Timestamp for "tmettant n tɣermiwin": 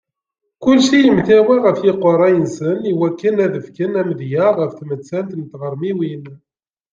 4.73-6.25